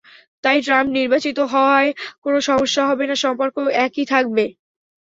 তাই 0.43 0.57
ট্রাম্প 0.61 0.89
নির্বাচিত 0.97 1.37
হওয়ায় 1.51 1.89
কোনো 2.23 2.37
সমস্যা 2.49 2.83
হবে 2.89 3.03
না, 3.09 3.15
সম্পর্ক 3.23 3.55
একই 3.85 4.05
থাকবে। 4.11 4.45